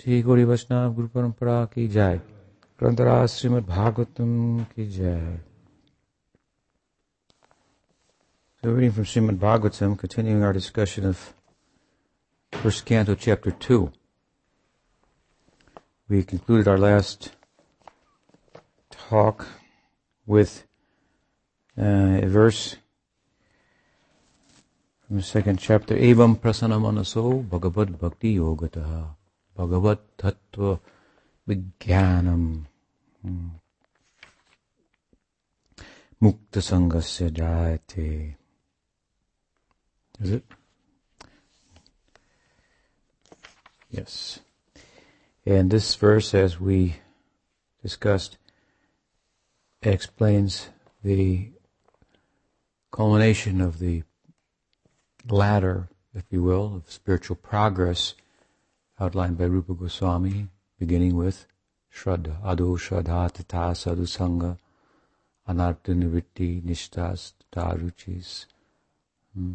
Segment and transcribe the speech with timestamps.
[0.00, 2.20] श्री गौरी वैष्णव गुरु परंपरा की जय
[2.80, 5.38] ग्रंथराज श्रीमद भागवतम की जय
[8.62, 11.32] So reading from Srimad Bhagavatam, continuing our discussion of
[12.52, 13.90] first canto, chapter two.
[16.10, 17.30] We concluded our last
[18.90, 19.46] talk
[20.26, 20.66] with
[21.78, 22.76] uh, a verse
[25.06, 25.96] from the second chapter.
[25.96, 29.13] Evam prasana manaso bhagavad bhakti yogataha
[29.55, 30.79] bhagavad tattva
[31.47, 32.65] vijnanam
[36.21, 38.35] mukta sangasya jayate.
[40.19, 40.43] Is it?
[43.89, 44.39] Yes.
[45.45, 46.95] And this verse, as we
[47.81, 48.37] discussed,
[49.81, 50.69] explains
[51.03, 51.51] the
[52.91, 54.03] culmination of the
[55.27, 58.15] ladder, if you will, of spiritual progress
[58.99, 60.47] outlined by Rupa Goswami,
[60.79, 61.45] beginning with
[61.93, 64.57] Shraddha, Ado Shraddha Tata Sadhu Sangha,
[65.47, 65.93] Anartha
[66.63, 68.45] Nishtas, Taruchis,
[69.33, 69.53] hmm,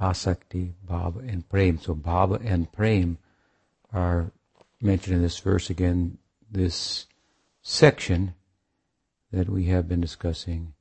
[0.00, 1.78] Asakti, Bhava, and Prem.
[1.78, 3.18] So Bhava and Prem
[3.92, 4.32] are
[4.80, 6.18] mentioned in this verse again.
[6.50, 7.06] This
[7.62, 8.34] section
[9.32, 10.74] that we have been discussing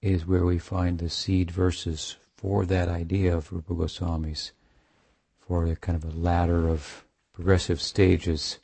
[0.00, 4.52] is where we find the seed verses for that idea of Rupa Goswami's,
[5.52, 8.58] for a kind of a ladder of progressive stages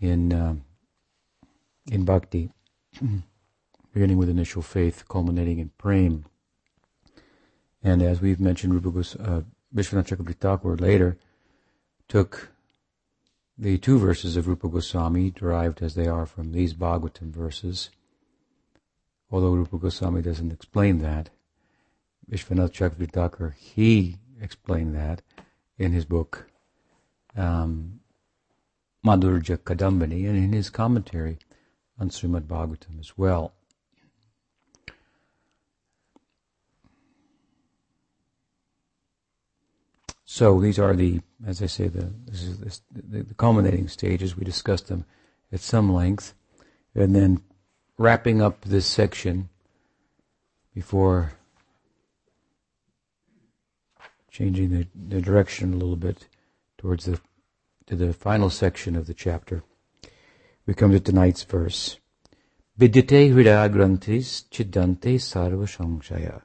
[0.00, 0.62] in um,
[1.90, 2.52] in bhakti,
[3.92, 6.24] beginning with initial faith, culminating in prem.
[7.82, 9.42] And as we've mentioned, Rupa Gos- uh,
[9.74, 11.18] Vishwanath Chakravarti Thakur later
[12.06, 12.52] took
[13.58, 17.90] the two verses of Rupa Goswami, derived as they are from these Bhagavatam verses,
[19.32, 21.30] although Rupa Goswami doesn't explain that,
[22.30, 25.22] Vishwanath Chakravarti Thakur, he explained that
[25.82, 26.46] in his book
[27.36, 28.00] um,
[29.04, 29.58] Madhurya
[30.28, 31.38] and in his commentary
[31.98, 33.52] on Srimad Bhagavatam as well.
[40.24, 44.34] So these are the, as I say, the this is the, the culminating stages.
[44.34, 45.04] We discussed them
[45.52, 46.32] at some length,
[46.94, 47.42] and then
[47.98, 49.50] wrapping up this section
[50.74, 51.34] before
[54.32, 56.26] changing the, the direction a little bit
[56.78, 57.20] towards the
[57.86, 59.62] to the final section of the chapter.
[60.66, 61.98] We come to tonight's verse.
[62.78, 66.42] Vidyate hridaya granthis chiddante sarva samshaya.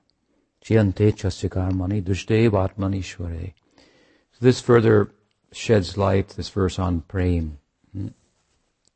[0.63, 3.53] Chiyante chasya karmani dushdev atmanishware.
[4.33, 5.11] So this further
[5.53, 7.59] sheds light, this verse on prem.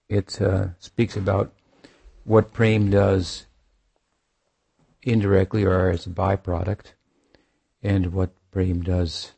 [0.09, 1.53] It uh, speaks about
[2.25, 3.46] what prem does
[5.03, 6.94] indirectly or as a byproduct,
[7.81, 9.34] and what prem does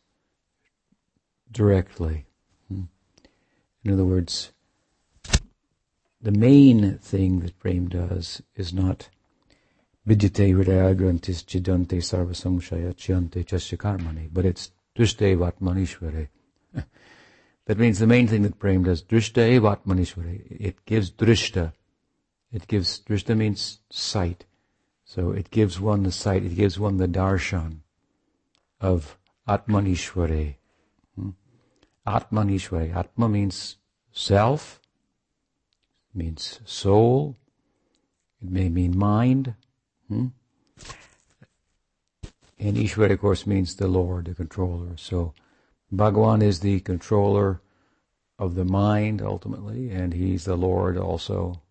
[1.52, 2.26] directly.
[2.70, 4.52] In other words,
[6.22, 9.10] the main thing that prem does is not
[10.08, 12.94] vidyate hridaya grantis chidante sarva samshaya
[13.78, 16.28] karmani, but it's Drishte Vatmanishware.
[17.66, 20.46] that means the main thing that Prem does, Drishte Vatmanishware.
[20.50, 21.74] It gives Drishta.
[22.52, 24.46] It gives, Drishta means sight.
[25.06, 27.80] So it gives one the sight, it gives one the darshan
[28.84, 29.18] of
[29.48, 30.56] Atmanishware.
[31.16, 31.30] Hmm?
[32.06, 33.78] Atma means
[34.12, 34.82] self,
[36.14, 37.38] means soul,
[38.42, 39.56] it may mean mind.
[40.10, 40.28] Hmm?
[42.60, 44.96] And Ishvara, of course, means the Lord, the controller.
[44.98, 45.34] So
[45.92, 47.62] Bhagawan is the controller
[48.38, 51.62] of the mind ultimately, and he's the Lord also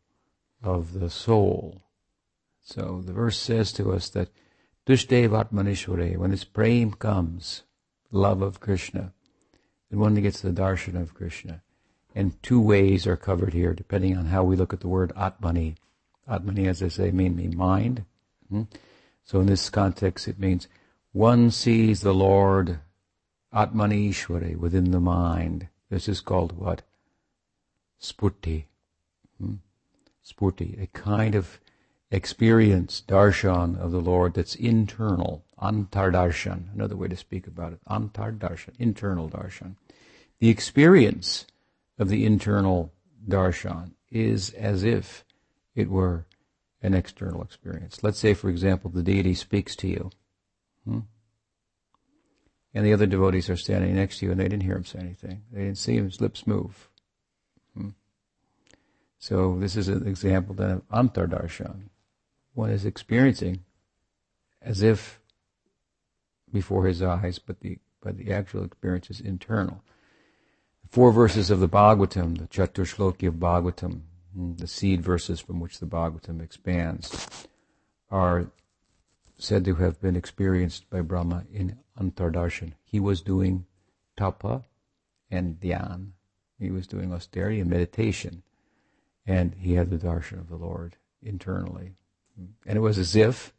[0.62, 1.83] of the soul.
[2.62, 4.31] So the verse says to us that
[4.87, 7.62] Atmanishware, when this prem comes,
[8.10, 9.12] love of Krishna,
[9.91, 11.62] then one gets the darshan of Krishna.
[12.15, 15.76] And two ways are covered here, depending on how we look at the word Atmani.
[16.28, 18.04] Atmani, as I say, means mind.
[18.50, 18.62] Hmm?
[19.25, 20.69] So in this context, it means
[21.12, 22.81] one sees the Lord
[23.53, 25.69] Atmani Ishware within the mind.
[25.91, 26.82] This is called what?
[28.00, 28.64] Spurti.
[29.40, 29.55] Hmm?
[30.25, 31.61] Spurti, a kind of
[32.12, 35.44] experience, darshan of the Lord that's internal.
[35.61, 37.81] Antardarshan, another way to speak about it.
[37.88, 39.76] Antardarshan, internal darshan.
[40.41, 41.47] The experience
[41.99, 42.93] of the internal
[43.29, 45.25] darshan is as if
[45.75, 46.26] it were
[46.82, 48.03] an external experience.
[48.03, 50.11] Let's say, for example, the deity speaks to you.
[50.85, 51.00] Hmm?
[52.75, 54.99] And the other devotees are standing next to you and they didn't hear him say
[54.99, 55.43] anything.
[55.53, 56.88] They didn't see his lips move.
[57.76, 57.91] Hmm?
[59.19, 61.91] So this is an example then of antardarshan.
[62.54, 63.64] One is experiencing
[64.60, 65.20] as if
[66.52, 69.82] before his eyes, but the but the actual experience is internal.
[70.82, 74.00] The four verses of the Bhagavatam, the Chaturshloki of Bhagavatam,
[74.34, 77.46] hmm, the seed verses from which the Bhagavatam expands,
[78.10, 78.50] are
[79.38, 82.72] said to have been experienced by Brahma in Antardarshan.
[82.84, 83.66] He was doing
[84.16, 84.64] tapa
[85.31, 86.10] and dhyan.
[86.58, 88.43] He was doing austerity and meditation.
[89.26, 91.94] And he had the darshan of the Lord internally.
[92.67, 93.52] And it was as if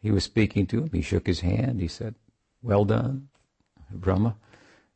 [0.00, 0.90] he was speaking to him.
[0.92, 1.80] He shook his hand.
[1.80, 2.14] He said,
[2.62, 3.28] Well done,
[3.90, 4.36] Brahma,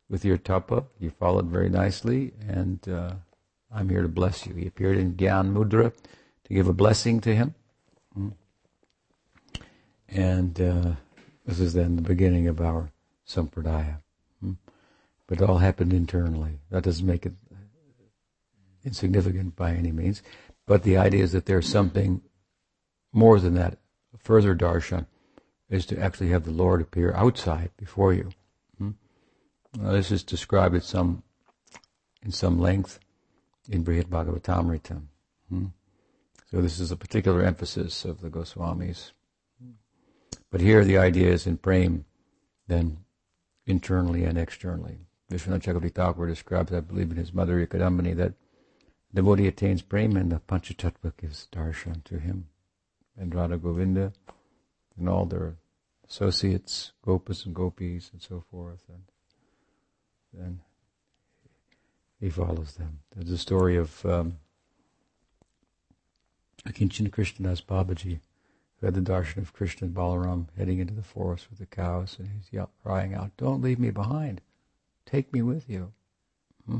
[0.09, 0.85] with your tapa.
[0.99, 3.13] You followed very nicely, and uh,
[3.73, 4.55] I'm here to bless you.
[4.55, 5.93] He appeared in Gyan Mudra
[6.45, 7.55] to give a blessing to him.
[10.09, 10.93] And uh,
[11.47, 12.91] this is then the beginning of our
[13.27, 13.99] sampradaya.
[15.27, 16.59] But it all happened internally.
[16.71, 17.35] That doesn't make it
[18.85, 20.23] insignificant by any means.
[20.67, 22.23] But the idea is that there's something
[23.13, 23.79] more than that
[24.19, 25.07] further darshan
[25.71, 28.31] is to actually have the Lord appear outside before you.
[28.79, 28.91] Hmm?
[29.75, 31.23] this is described at some,
[32.23, 32.99] in some length
[33.69, 35.03] in Brihad Bhagavatamrita.
[35.49, 35.67] Hmm?
[36.51, 39.13] So this is a particular emphasis of the Goswamis.
[40.51, 42.07] But here the idea is in prem,
[42.67, 42.99] then
[43.67, 44.99] internally and externally.
[45.31, 48.33] Vishwanath Chakravarti Thakur describes, I believe, in his Madhurya Kadambini, that
[49.13, 52.47] devotee attains prema and the Panchatattva gives darshan to him
[53.19, 54.13] and Radha Govinda
[54.97, 55.57] and all their
[56.09, 58.83] associates, gopas and gopis and so forth.
[58.89, 59.03] And
[60.33, 60.61] then
[62.21, 63.01] he follows them.
[63.15, 64.39] There's a story of um,
[66.67, 68.21] Akinchan Krishnadas Babaji,
[68.81, 72.17] who had the darshan of Krishna and Balaram heading into the forest with the cows,
[72.19, 74.41] and he's crying out, Don't leave me behind.
[75.07, 75.93] Take me with you.
[76.67, 76.79] Hmm?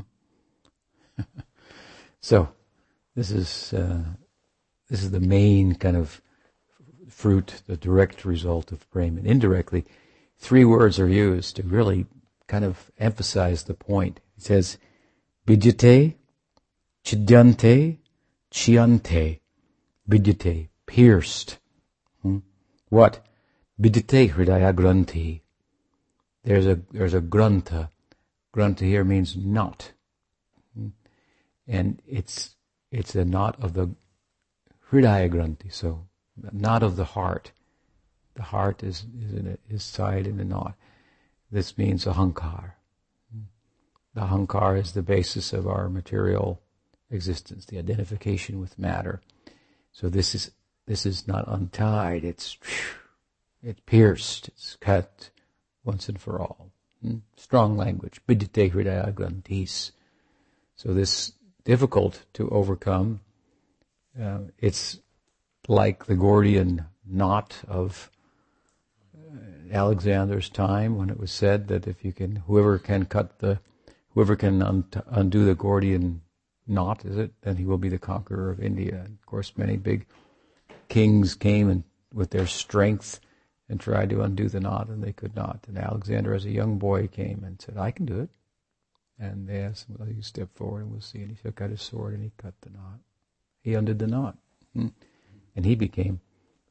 [2.21, 2.49] so,
[3.15, 4.03] this is uh,
[4.89, 6.21] this is the main kind of
[7.09, 9.19] fruit, the direct result of prema.
[9.19, 9.85] And indirectly,
[10.37, 12.05] three words are used to really
[12.47, 14.19] kind of emphasize the point.
[14.37, 14.77] It says,
[15.45, 16.15] Vidyate,
[17.03, 17.97] Chidyante,
[18.51, 19.39] Chiante,
[20.09, 21.59] Vidyate, pierced.
[22.21, 22.39] Hmm?
[22.89, 23.25] What?
[23.79, 25.41] Vidyate Hridaya Granthi.
[26.43, 27.89] There's a, there's a granta.
[28.51, 29.91] Granta here means knot.
[30.75, 30.89] Hmm?
[31.67, 32.55] And it's,
[32.91, 33.89] it's a knot of the
[34.91, 35.71] Hridaya Granthi.
[35.71, 36.08] So
[36.51, 37.51] not of the heart.
[38.35, 40.75] The heart is, is, in a, is side in a knot.
[41.51, 42.73] This means ahankar.
[44.13, 46.61] The ahankar is the basis of our material
[47.11, 49.21] existence, the identification with matter.
[49.91, 50.51] So this is
[50.85, 52.23] this is not untied.
[52.23, 52.57] It's
[53.61, 54.47] it's pierced.
[54.49, 55.29] It's cut
[55.83, 56.71] once and for all.
[57.01, 57.17] Hmm?
[57.35, 58.19] Strong language.
[60.75, 61.33] So this
[61.63, 63.19] difficult to overcome.
[64.19, 64.99] Uh, it's
[65.69, 68.09] like the Gordian knot of
[69.71, 73.59] Alexander's time when it was said that if you can, whoever can cut the,
[74.09, 76.21] whoever can undo the Gordian
[76.65, 79.03] knot, is it, then he will be the conqueror of India.
[79.05, 80.07] And of course, many big
[80.87, 83.19] kings came and with their strength
[83.69, 85.65] and tried to undo the knot, and they could not.
[85.67, 88.29] And Alexander, as a young boy, came and said, "I can do it."
[89.19, 91.69] And they asked him, "Well, you step forward and we'll see." And he took out
[91.69, 93.01] his sword and he cut the knot.
[93.61, 94.35] He undid the knot.
[94.73, 94.87] Hmm
[95.59, 96.21] and he became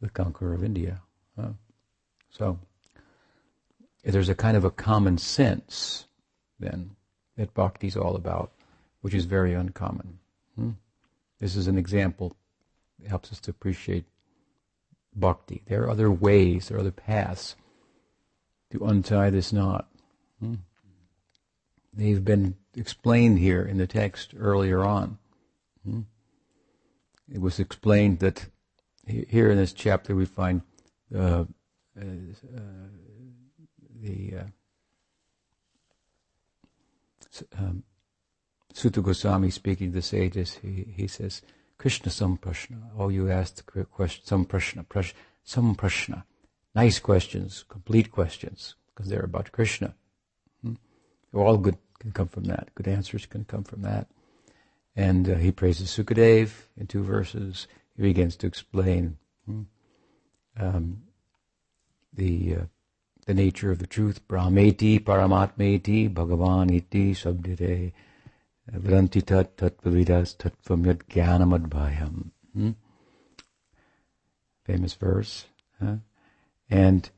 [0.00, 1.02] the conqueror of India.
[1.38, 1.50] Uh,
[2.30, 2.58] so
[4.02, 6.06] there's a kind of a common sense
[6.58, 6.96] then
[7.36, 8.50] that bhakti is all about,
[9.02, 10.18] which is very uncommon.
[10.56, 10.70] Hmm?
[11.38, 12.34] This is an example
[12.98, 14.06] that helps us to appreciate
[15.14, 15.60] bhakti.
[15.66, 17.56] There are other ways, there are other paths
[18.70, 19.86] to untie this knot.
[20.40, 20.54] Hmm?
[21.92, 25.18] They've been explained here in the text earlier on.
[25.84, 26.00] Hmm?
[27.30, 28.46] It was explained that
[29.08, 30.62] here in this chapter we find
[31.14, 31.44] uh,
[31.98, 32.04] uh,
[34.00, 34.44] the uh,
[37.58, 37.82] um,
[38.72, 40.58] Suta Goswami speaking to the sages.
[40.62, 41.42] He, he says,
[41.78, 42.90] Krishna Samprashna.
[42.96, 45.12] Oh, you asked question, some prashna, prash,
[45.44, 46.24] some prashna.
[46.74, 49.94] Nice questions, complete questions, because they're about Krishna.
[50.62, 50.74] Hmm?
[51.32, 52.68] All good can come from that.
[52.74, 54.06] Good answers can come from that.
[54.94, 59.62] And uh, he praises Sukadev in two verses he begins to explain hmm,
[60.58, 61.02] um,
[62.14, 62.64] the uh,
[63.26, 64.26] the nature of the truth.
[64.26, 67.92] Brahmeti, Paramatmeti, Bhagavan iti, Sabdire,
[68.72, 72.30] Vranti tat tatvavidas tatvam yad jnanamadbhayam.
[72.54, 72.70] Hmm?
[74.64, 75.46] Famous verse.
[75.82, 75.96] Huh?
[76.70, 77.10] And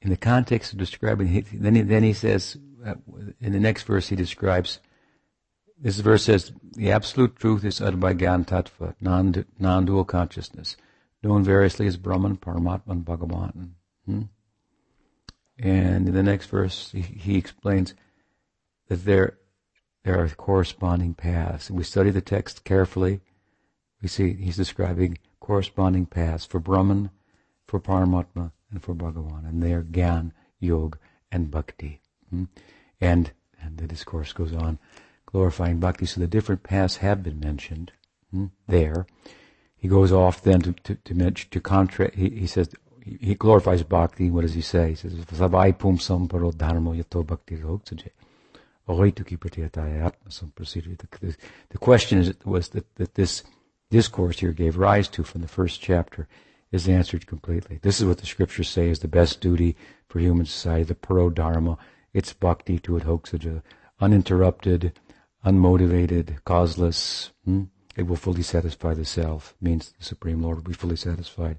[0.00, 2.94] in the context of describing, he, then, he, then he says, uh,
[3.40, 4.80] in the next verse he describes
[5.82, 8.94] this verse says, the absolute truth is uttered by Gyan Tattva,
[9.58, 10.76] non-dual consciousness,
[11.24, 13.70] known variously as Brahman, Paramatman, and Bhagavan.
[14.06, 14.22] Hmm?
[15.58, 17.94] And in the next verse, he, he explains
[18.88, 19.38] that there,
[20.04, 21.68] there are corresponding paths.
[21.70, 23.20] we study the text carefully,
[24.00, 27.10] we see he's describing corresponding paths for Brahman,
[27.66, 29.48] for Paramatma, and for Bhagavan.
[29.48, 30.98] And they are Gyan, Yoga,
[31.32, 32.00] and Bhakti.
[32.30, 32.44] Hmm?
[33.00, 34.78] And, and the discourse goes on,
[35.32, 36.06] glorifying Bhakti.
[36.06, 37.92] So the different paths have been mentioned
[38.30, 39.06] hmm, there.
[39.76, 42.70] He goes off then to, to, to mention, to contrast, he, he says,
[43.04, 44.30] he glorifies bhakti.
[44.30, 44.90] What does he say?
[44.90, 48.10] He says, "Savai pum samparo dharma yato bhakti roksuje."
[48.86, 48.98] The
[51.78, 53.42] question is, was that, that this
[53.90, 56.28] discourse here gave rise to from the first chapter
[56.72, 57.78] is answered completely.
[57.82, 59.76] This is what the scriptures say is the best duty
[60.08, 61.78] for human society, the paro dharma.
[62.12, 63.62] It's bhakti to it
[64.00, 64.98] uninterrupted,
[65.44, 67.30] unmotivated, causeless.
[67.44, 67.64] Hmm?
[67.96, 69.54] It will fully satisfy the self.
[69.60, 71.58] Means the Supreme Lord will be fully satisfied.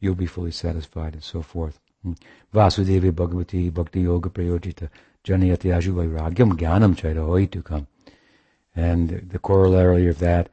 [0.00, 1.80] You'll be fully satisfied, and so forth.
[2.02, 2.12] Hmm?
[2.54, 4.88] Bhagavati Bhakti Yoga Prayojita
[5.24, 7.86] Janayati Aju Vairagyam Jnanam Chaita come.
[8.74, 10.48] And the corollary of that,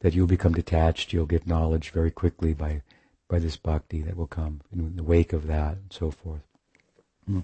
[0.00, 2.82] that you'll become detached, you'll get knowledge very quickly by,
[3.28, 6.42] by this bhakti that will come in the wake of that, and so forth.
[7.26, 7.40] Hmm.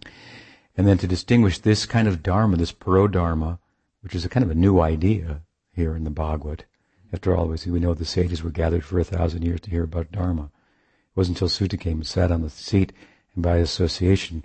[0.76, 3.58] And then to distinguish this kind of dharma, this parodharma,
[4.00, 6.64] which is a kind of a new idea here in the Bhagavad.
[7.12, 10.12] After all, we know the sages were gathered for a thousand years to hear about
[10.12, 10.44] dharma.
[10.44, 12.92] It wasn't until Suta came and sat on the seat
[13.34, 14.44] and by association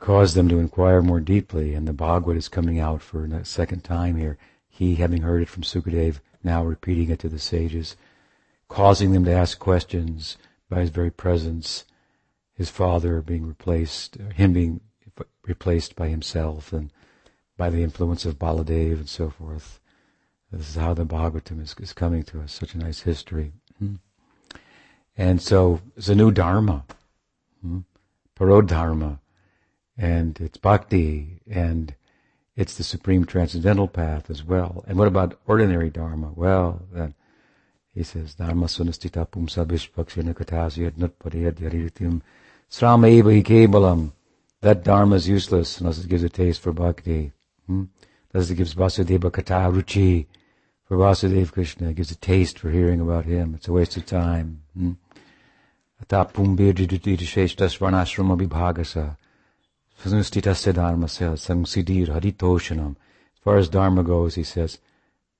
[0.00, 3.84] caused them to inquire more deeply, and the Bhagavad is coming out for a second
[3.84, 4.38] time here.
[4.68, 7.96] He, having heard it from Sukadev, now repeating it to the sages,
[8.68, 10.38] causing them to ask questions
[10.70, 11.84] by his very presence,
[12.54, 14.80] his father being replaced, him being
[15.44, 16.90] replaced by himself, and
[17.60, 19.80] by the influence of Baladev and so forth.
[20.50, 23.52] This is how the Bhagavatam is, is coming to us, such a nice history.
[23.78, 23.96] Hmm.
[25.14, 26.86] And so it's a new Dharma,
[27.60, 27.80] hmm?
[28.34, 29.18] Parodharma,
[29.98, 31.94] and it's bhakti, and
[32.56, 34.82] it's the supreme transcendental path as well.
[34.88, 36.32] And what about ordinary dharma?
[36.34, 37.12] Well, then
[37.94, 39.66] he says, Dharma sunastita pumsa
[40.34, 40.92] katasya.
[44.62, 47.32] That dharma is useless unless it gives a taste for bhakti.
[47.70, 47.84] Hmm?
[48.34, 50.26] Unless it gives Vasudeva kata ruchi
[50.82, 51.90] for Vasudeva Krishna.
[51.90, 53.54] It gives a taste for hearing about him.
[53.54, 54.62] It's a waste of time.
[54.76, 54.94] Hmm?
[56.00, 56.06] As
[63.44, 64.78] far as dharma goes, he says,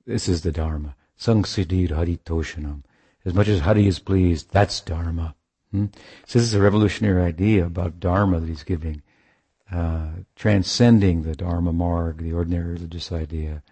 [0.07, 0.95] this is the dharma.
[1.19, 2.83] Haritoshanam.
[3.25, 5.35] As much as Hari is pleased, that's dharma.
[5.73, 5.87] Hmm?
[6.27, 9.03] So this is a revolutionary idea about dharma that he's giving,
[9.73, 13.62] uh, transcending the dharma marg, the ordinary religious idea,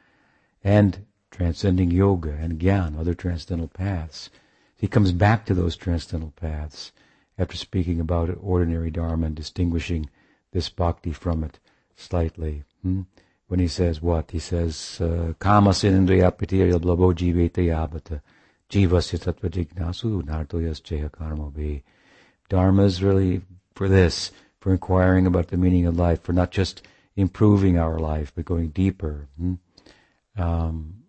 [0.63, 4.31] and transcending yoga and gyan, other transcendental paths.
[4.77, 6.93] He comes back to those transcendental paths
[7.37, 10.09] after speaking about ordinary dharma and distinguishing
[10.53, 11.59] this bhakti from it
[11.97, 12.65] slightly.
[12.83, 13.03] Hmm?
[13.49, 14.31] When he says what?
[14.31, 18.21] He says, uh, Kama sinindriya patirya blabo jiveta yavata
[18.71, 21.83] jivasya tattva jignasu karma be.
[22.49, 23.41] Dharma is really
[23.75, 24.31] for this,
[24.69, 28.69] for inquiring about the meaning of life, for not just improving our life, but going
[28.69, 29.27] deeper.
[29.39, 29.55] Hmm?
[30.37, 31.05] Um,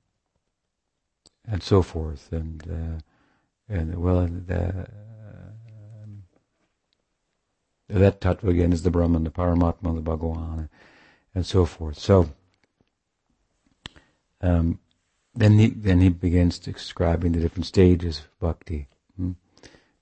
[1.46, 4.28] and so forth, and uh, and well, uh,
[7.89, 10.70] that tattva again is the Brahman, the Paramatma, the Bhagavan,
[11.36, 12.00] and so forth.
[12.00, 12.30] So,
[14.39, 14.80] um,
[15.36, 18.88] then he then he begins describing the different stages of bhakti.
[19.18, 19.32] Hmm?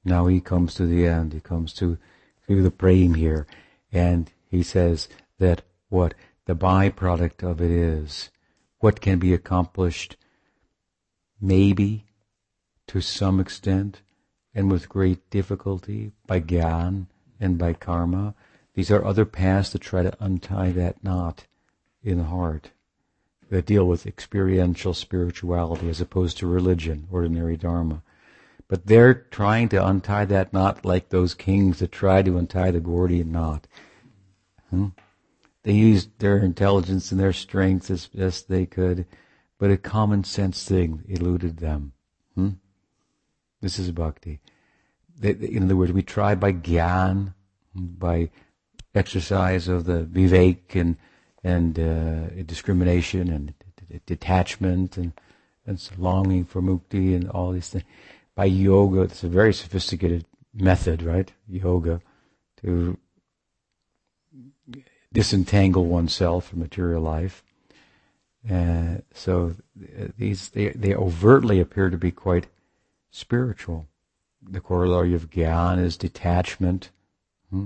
[0.06, 1.34] Now he comes to the end.
[1.34, 1.98] He comes to
[2.48, 3.46] to the praying here,
[3.92, 5.08] and he says
[5.40, 6.14] that what
[6.46, 8.30] the byproduct of it is,
[8.80, 10.16] what can be accomplished,
[11.42, 12.06] maybe
[12.88, 14.02] to some extent,
[14.56, 17.08] and with great difficulty by gyan,
[17.40, 18.34] and by karma.
[18.74, 21.46] These are other paths to try to untie that knot
[22.04, 22.72] in the heart
[23.50, 28.04] that deal with experiential spirituality as opposed to religion, ordinary dharma.
[28.68, 32.80] But they're trying to untie that knot like those kings that try to untie the
[32.80, 33.68] Gordian knot.
[34.70, 34.88] Hmm?
[35.64, 39.06] They used their intelligence and their strength as best they could,
[39.58, 41.94] but a common sense thing eluded them.
[42.36, 42.50] Hmm?
[43.62, 44.42] This is bhakti
[45.24, 47.34] in other words, we try by gyan,
[47.76, 48.30] by
[48.96, 50.98] exercise of the vivek and
[51.44, 53.54] and uh, discrimination and
[54.06, 55.14] detachment and
[55.66, 57.86] and longing for mukti and all these things.
[58.38, 61.32] By yoga, it's a very sophisticated method, right?
[61.50, 62.02] Yoga
[62.62, 62.98] to
[65.12, 67.44] disentangle oneself from material life.
[68.50, 69.56] Uh, so
[70.18, 72.48] these they they overtly appear to be quite
[73.10, 73.88] spiritual
[74.50, 76.92] the corollary of gyan is detachment.
[77.50, 77.66] Hmm?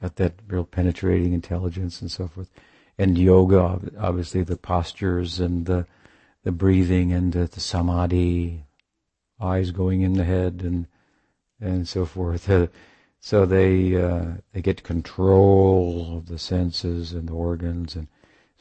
[0.00, 2.50] Got that real penetrating intelligence and so forth.
[2.98, 5.86] and yoga, obviously the postures and the
[6.42, 8.64] the breathing and the, the samadhi,
[9.40, 10.86] eyes going in the head and
[11.60, 12.50] and so forth.
[13.20, 18.08] so they uh, they get control of the senses and the organs, and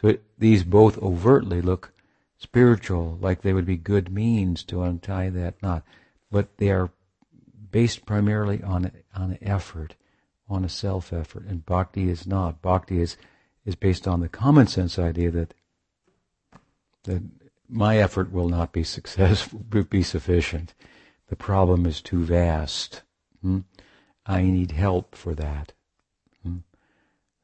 [0.02, 1.92] so it, these both overtly look
[2.38, 5.84] spiritual, like they would be good means to untie that knot,
[6.32, 6.90] but they are
[7.72, 9.96] based primarily on on effort,
[10.48, 12.62] on a self effort, and bhakti is not.
[12.62, 13.18] Bhakti is
[13.66, 15.54] is based on the common sense idea that
[17.04, 17.24] that
[17.70, 19.60] my effort will not be successful,
[19.90, 20.74] be sufficient.
[21.28, 23.04] The problem is too vast.
[23.42, 23.60] Hmm?
[24.26, 25.74] I need help for that.
[26.44, 26.58] Hmm?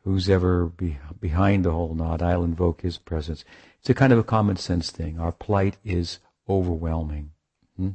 [0.03, 3.45] Who's ever be, behind the whole knot, I'll invoke his presence.
[3.79, 5.19] It's a kind of a common sense thing.
[5.19, 7.31] Our plight is overwhelming.
[7.77, 7.91] Hmm?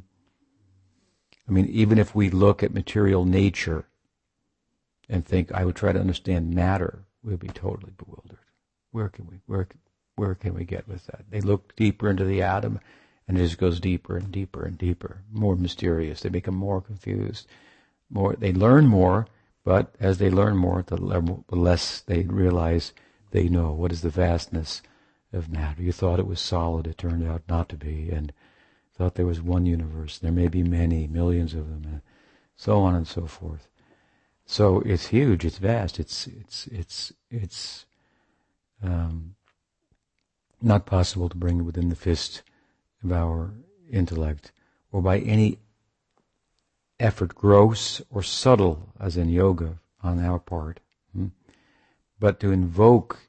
[1.47, 3.85] I mean, even if we look at material nature
[5.09, 8.39] and think, I would try to understand matter, we'll be totally bewildered.
[8.91, 9.67] Where can we, where,
[10.15, 11.25] where can we get with that?
[11.29, 12.79] They look deeper into the atom
[13.27, 16.21] and it just goes deeper and deeper and deeper, more mysterious.
[16.21, 17.47] They become more confused.
[18.09, 19.27] More, they learn more,
[19.63, 20.97] but as they learn more, the
[21.49, 22.93] less they realize
[23.31, 23.71] they know.
[23.71, 24.81] What is the vastness
[25.31, 25.81] of matter?
[25.81, 28.33] You thought it was solid, it turned out not to be, and
[29.01, 30.19] thought there was one universe.
[30.19, 32.01] There may be many, millions of them, and
[32.55, 33.67] so on and so forth.
[34.45, 37.85] So it's huge, it's vast, it's it's it's it's
[38.83, 39.35] um,
[40.63, 42.43] not possible to bring it within the fist
[43.03, 43.53] of our
[43.89, 44.51] intellect
[44.91, 45.59] or by any
[46.99, 50.79] effort, gross or subtle, as in yoga on our part,
[51.15, 51.27] hmm?
[52.19, 53.19] but to invoke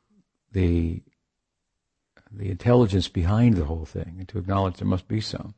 [0.52, 1.02] the
[2.34, 5.54] the intelligence behind the whole thing and to acknowledge there must be some,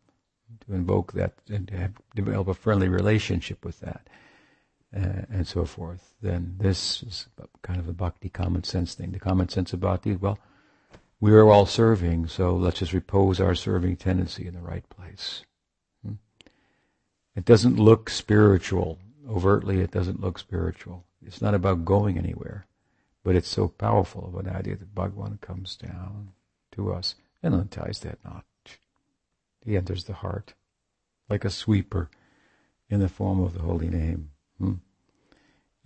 [0.66, 4.08] to invoke that and to have, develop a friendly relationship with that,
[4.96, 6.14] uh, and so forth.
[6.20, 7.28] Then this is
[7.62, 9.12] kind of a bhakti common sense thing.
[9.12, 10.38] The common sense of bhakti, well,
[11.24, 15.46] we are all serving, so let's just repose our serving tendency in the right place.
[16.04, 16.16] Hmm?
[17.34, 18.98] It doesn't look spiritual.
[19.26, 21.06] Overtly, it doesn't look spiritual.
[21.24, 22.66] It's not about going anywhere,
[23.22, 26.32] but it's so powerful of an idea that Bhagwan comes down
[26.72, 28.44] to us and unties that knot.
[29.64, 30.52] He enters the heart
[31.30, 32.10] like a sweeper
[32.90, 34.28] in the form of the holy name.
[34.58, 34.74] Hmm?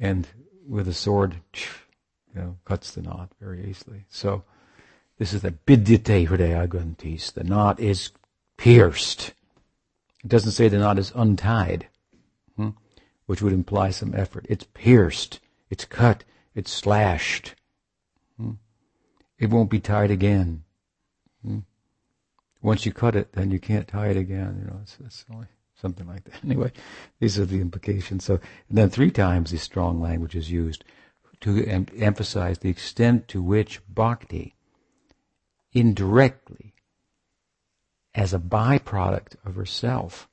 [0.01, 0.27] And
[0.67, 4.05] with a sword, you know, cuts the knot very easily.
[4.09, 4.43] So,
[5.19, 8.11] this is the bidyate hridaya The knot is
[8.57, 9.35] pierced.
[10.23, 11.89] It doesn't say the knot is untied,
[12.57, 12.71] hmm?
[13.27, 14.47] which would imply some effort.
[14.49, 15.41] It's pierced.
[15.71, 16.25] It's cut.
[16.55, 17.57] It's slashed.
[18.37, 18.53] Hmm?
[19.39, 20.65] It won't be tied again.
[21.45, 21.61] Hmm?
[22.63, 24.59] Once you cut it, then you can't tie it again.
[24.61, 25.25] You know, it's, it's
[25.81, 26.35] something like that.
[26.45, 26.73] Anyway,
[27.19, 28.25] these are the implications.
[28.25, 28.35] So,
[28.69, 30.85] and then three times the strong language is used
[31.41, 34.55] to em- emphasize the extent to which bhakti
[35.79, 36.75] indirectly,
[38.15, 40.29] as a byproduct of herself,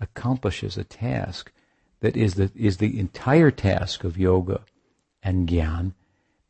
[0.00, 1.52] accomplishes a task
[2.00, 4.60] that is the, is the entire task of yoga
[5.22, 5.92] and gyan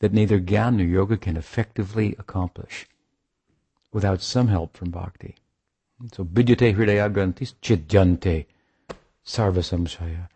[0.01, 2.89] that neither gyan nor yoga can effectively accomplish
[3.93, 5.37] without some help from bhakti.
[6.13, 8.47] So, vidyate hridaya grantis chidyante
[9.25, 10.29] sarva samshaya.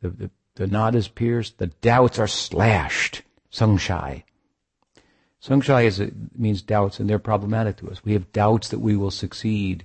[0.00, 4.24] The, the, the knot is pierced, the doubts are slashed, samshaya.
[5.44, 6.02] Samshaya is,
[6.36, 8.04] means doubts, and they're problematic to us.
[8.04, 9.84] We have doubts that we will succeed.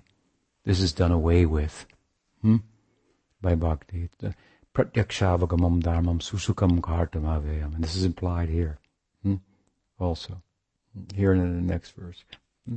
[0.65, 1.85] This is done away with
[2.41, 2.57] hmm?
[3.41, 4.09] by bhakti.
[4.75, 7.73] Pratyakshavagamam dharmam susukam kartamavayam.
[7.73, 8.77] And this is implied here
[9.23, 9.37] hmm?
[9.99, 10.43] also.
[11.15, 12.23] Here in the next verse.
[12.67, 12.75] Hmm?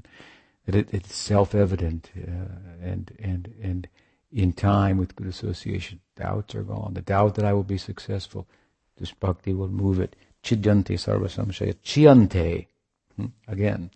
[0.64, 3.88] That it, it's self-evident uh, and, and, and
[4.32, 6.94] in time with good association, doubts are gone.
[6.94, 8.46] The doubt that I will be successful,
[8.96, 10.16] this bhakti will move it.
[10.42, 11.74] Chidyante sarva samshaya.
[11.84, 12.68] Chiyante.
[13.48, 13.90] Again.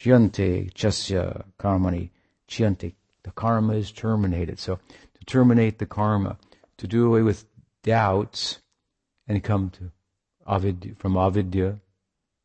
[0.00, 2.10] Chiyante chasya karmani.
[2.48, 2.94] Chiyante.
[3.22, 4.58] The karma is terminated.
[4.58, 4.78] So
[5.14, 6.38] to terminate the karma,
[6.78, 7.46] to do away with
[7.82, 8.60] doubts
[9.26, 9.90] and come to
[10.46, 11.80] avidya, from avidya,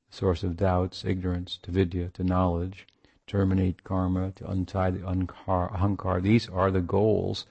[0.09, 2.87] source of doubts, ignorance, to vidya, to knowledge,
[3.27, 6.21] terminate karma, to untie the ahankar.
[6.21, 7.45] These are the goals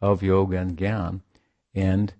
[0.00, 1.20] of yoga and gyan.
[1.74, 2.12] And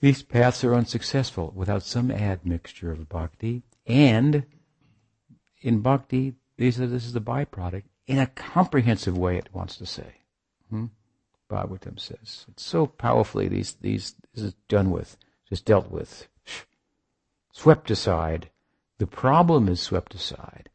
[0.00, 3.62] these paths are unsuccessful without some admixture of bhakti.
[3.86, 4.44] And
[5.60, 9.86] in bhakti, these are, this is the byproduct in a comprehensive way, it wants to
[9.86, 10.20] say.
[10.70, 10.86] Hmm?
[11.50, 12.46] Bhagavatam says.
[12.48, 15.16] It's so powerfully these, these, this is done with,
[15.48, 16.28] just dealt with,
[17.52, 18.50] swept aside.
[18.98, 20.70] The problem is swept aside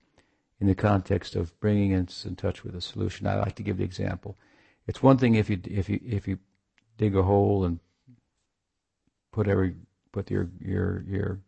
[0.59, 3.27] in the context of bringing us in touch with a solution.
[3.27, 4.37] I like to give the example.
[4.87, 6.39] It's one thing if you, if you, if you
[6.97, 7.79] dig a hole and
[9.31, 9.75] put every
[10.11, 11.39] put your your your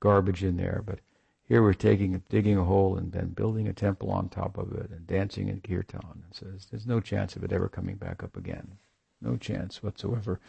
[0.00, 0.82] garbage in there.
[0.84, 1.00] But
[1.44, 4.90] Here we're taking, digging a hole and then building a temple on top of it
[4.90, 6.00] and dancing in kirtan.
[6.02, 8.78] And says there's no chance of it ever coming back up again.
[9.20, 10.40] No chance whatsoever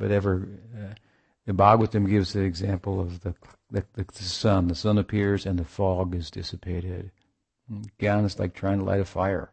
[0.00, 0.48] it ever.
[0.74, 0.94] Uh,
[1.46, 3.34] the Bhagavatam gives the example of the,
[3.70, 4.68] the, the, the sun.
[4.68, 7.10] The sun appears and the fog is dissipated.
[7.98, 9.52] Gyan is like trying to light a fire.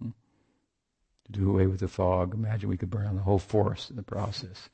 [0.00, 3.96] To do away with the fog, imagine we could burn down the whole forest in
[3.96, 4.68] the process.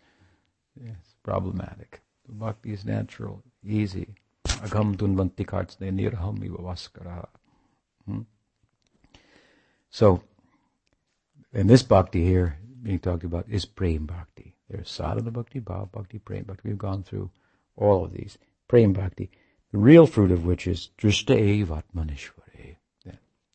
[0.76, 2.01] It's problematic.
[2.28, 4.14] Bhakti is natural, easy.
[4.46, 7.26] Agam dunvanti kartsne nirham vaskara.
[8.06, 8.20] Hmm?
[9.90, 10.22] So,
[11.52, 14.54] in this bhakti here, being talked about, is prem bhakti.
[14.68, 16.68] There's sadhana bhakti, bhav bhakti, prem bhakti.
[16.68, 17.30] We've gone through
[17.76, 18.38] all of these.
[18.68, 19.30] Prem bhakti.
[19.72, 22.76] The real fruit of which is drishta evatmanishvare.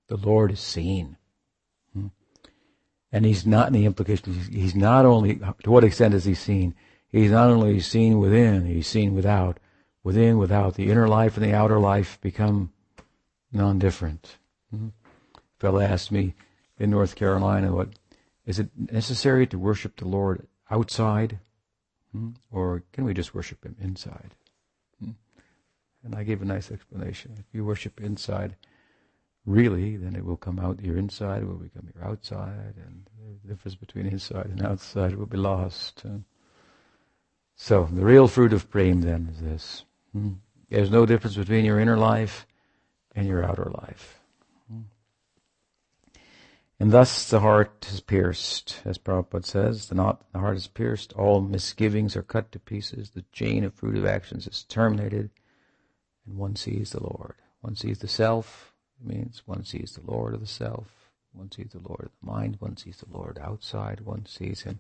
[0.08, 1.18] The Lord is seen.
[1.94, 2.08] Hmm?
[3.12, 6.76] And he's not in the implication, he's not only, to what extent is he seen?
[7.10, 9.60] He's not only seen within, he's seen without
[10.04, 10.76] within, without.
[10.76, 12.72] The inner life and the outer life become
[13.52, 14.38] non-different.
[14.74, 14.90] Mm-hmm.
[15.58, 16.36] Fellow asked me
[16.78, 17.90] in North Carolina, "What
[18.46, 21.40] is it necessary to worship the Lord outside,
[22.16, 22.32] mm-hmm.
[22.52, 24.36] or can we just worship Him inside?"
[25.02, 25.14] Mm-hmm.
[26.04, 27.36] And I gave a nice explanation.
[27.40, 28.56] If you worship inside,
[29.46, 30.82] really, then it will come out.
[30.82, 33.10] Your inside will become your outside, and
[33.42, 36.06] the difference between inside and outside will be lost.
[37.58, 39.84] So the real fruit of prem then is this.
[40.14, 40.34] Hmm.
[40.70, 42.46] There's no difference between your inner life
[43.16, 44.20] and your outer life.
[44.72, 44.82] Hmm.
[46.80, 51.14] And thus the heart is pierced, as Prabhupada says, the, not, the heart is pierced,
[51.14, 55.32] all misgivings are cut to pieces, the chain of fruitive actions is terminated,
[56.28, 57.36] and one sees the Lord.
[57.62, 61.72] One sees the self, it means one sees the Lord of the self, one sees
[61.72, 64.80] the Lord of the mind, one sees the Lord outside, one sees Him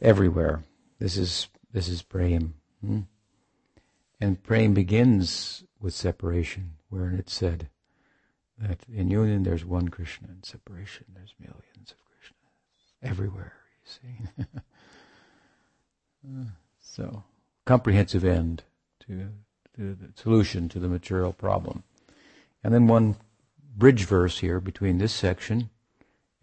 [0.00, 0.62] everywhere.
[1.02, 2.54] This is, this is prem.
[2.80, 3.00] Hmm?
[4.20, 7.70] And praying begins with separation, wherein it said
[8.56, 13.10] that in union there's one Krishna, in separation there's millions of Krishnas.
[13.10, 13.90] Everywhere, you
[16.24, 16.38] see.
[16.80, 17.24] so,
[17.64, 18.62] comprehensive end
[19.00, 19.30] to,
[19.74, 21.82] to the solution to the material problem.
[22.62, 23.16] And then one
[23.76, 25.70] bridge verse here between this section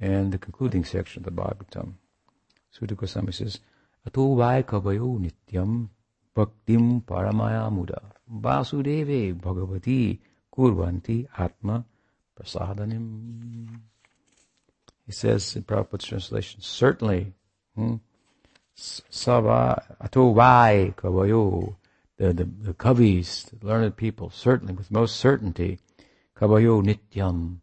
[0.01, 1.93] and the concluding section of the Bhagavatam.
[2.71, 3.61] Suta Goswami says,
[4.05, 5.89] Nityam
[6.35, 10.19] bhaktim paramaya muda vasudeve bhagavati
[10.53, 11.83] kurvanti atma
[12.37, 13.67] prasadanim.
[15.05, 17.33] He says in Prabhupada's translation, certainly,
[17.75, 17.95] hmm,
[18.75, 21.75] sava ato vai kavayo,
[22.17, 25.79] the, the, the kavis, the learned people, certainly, with most certainty,
[26.37, 27.57] kavayo nityam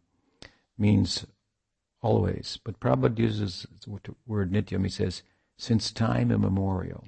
[0.77, 1.25] means
[2.01, 2.59] always.
[2.63, 5.23] But Prabhupada uses the word nityam, he says,
[5.57, 7.03] since time immemorial.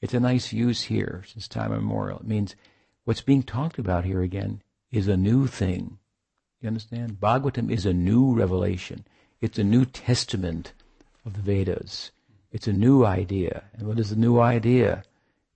[0.00, 2.18] It's a nice use here since time immemorial.
[2.18, 2.56] It means
[3.04, 5.98] what's being talked about here again is a new thing.
[6.60, 7.20] You understand?
[7.20, 9.04] Bhagavatam is a new revelation.
[9.40, 10.72] It's a new testament
[11.24, 12.10] of the Vedas.
[12.50, 13.64] It's a new idea.
[13.74, 15.04] And what is the new idea?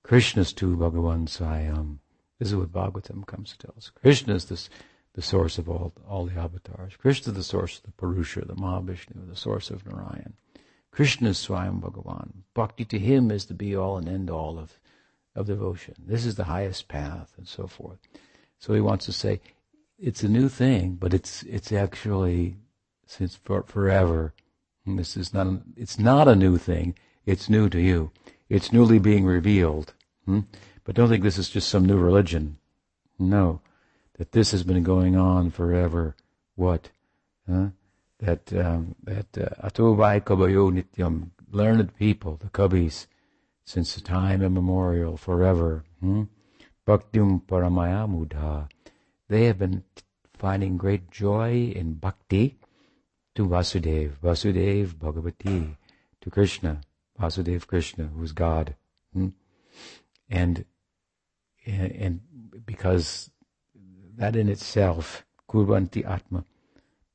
[0.03, 1.99] Krishna's tu Bhagavan Swayam.
[2.39, 3.91] This is what Bhagavatam comes to tell us.
[3.91, 4.71] Krishna is this,
[5.15, 6.97] the source of all, all the avatars.
[6.97, 10.35] Krishna is the source of the Purusha, the Mahavishnu, the source of Narayan.
[10.97, 12.31] Krishna is Swayam Bhagavan.
[12.55, 14.81] Bhakti to him is the be all and end all of,
[15.35, 15.95] of devotion.
[15.99, 17.99] This is the highest path and so forth.
[18.59, 19.43] So he wants to say,
[19.99, 22.57] it's a new thing, but it's, it's actually
[23.07, 24.33] since for, forever.
[24.87, 26.95] And this is not, it's not a new thing.
[27.27, 28.11] It's new to you.
[28.49, 29.93] It's newly being revealed.
[30.25, 30.41] Hmm?
[30.85, 32.57] But don't think this is just some new religion.
[33.19, 33.61] No.
[34.17, 36.17] That this has been going on forever.
[36.55, 36.89] What?
[37.47, 37.67] Huh?
[38.21, 43.07] That um, that uh, atuvai kabayo nityam, learned people, the kabis,
[43.65, 45.85] since the time immemorial, forever.
[46.01, 46.25] Hmm?
[46.87, 48.69] Paramaya mudha.
[49.29, 49.83] They have been
[50.39, 52.59] finding great joy in bhakti
[53.35, 55.77] to Vasudev, Vasudev Bhagavati,
[56.21, 56.81] to Krishna,
[57.21, 58.75] Vasudev Krishna, who's God.
[59.13, 59.29] Hmm?
[60.31, 60.65] And,
[61.67, 62.21] and, and
[62.65, 63.31] because
[64.17, 66.45] that in itself, kurvanti atma,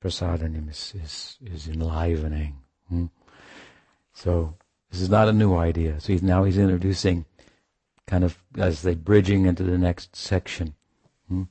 [0.01, 2.57] prasadam is, is, is enlivening.
[2.89, 3.05] Hmm?
[4.13, 4.55] So
[4.91, 5.99] this is not a new idea.
[5.99, 7.25] So he's, now he's introducing
[8.07, 10.73] kind of as they bridging into the next section.
[11.27, 11.43] Hmm?